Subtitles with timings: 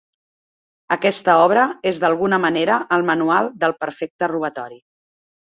[0.95, 4.83] Aquesta obra és d'alguna manera el manual del perfecte robatori.